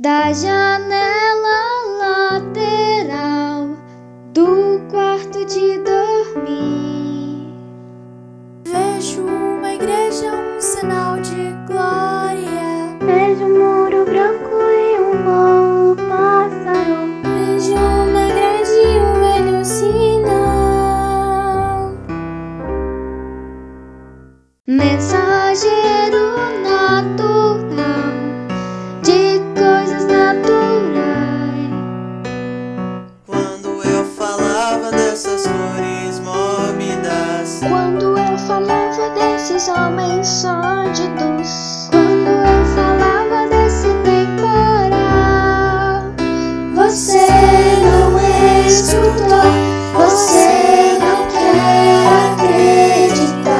[0.00, 1.60] da janela
[2.00, 3.76] lateral
[4.32, 7.52] do quarto de dormir.
[8.64, 12.96] Vejo uma igreja, um sinal de glória.
[13.04, 17.20] Vejo um muro branco e um voo pássaro.
[17.22, 20.80] Vejo uma grade e um velho sinal.
[24.66, 26.29] Mensageiro
[38.46, 41.88] falava desses homens sórdidos.
[41.90, 44.40] Quando eu falava desse temporal,
[46.74, 47.26] Você
[47.82, 48.18] não
[48.66, 49.50] escutou,
[49.94, 53.50] você não quer acreditar.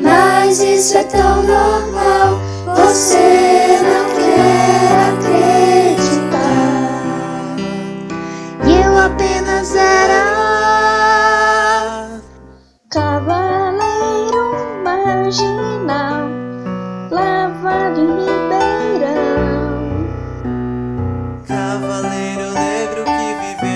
[0.00, 2.40] Mas isso é tão normal,
[2.74, 3.53] você
[15.34, 16.28] marginal,
[17.10, 19.34] levado em Ribeirão.
[21.46, 23.73] cavaleiro negro que viveu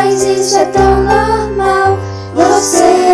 [0.00, 1.98] Mas isso é tão normal,
[2.32, 3.07] você